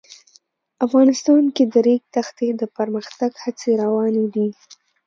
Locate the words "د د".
1.67-1.75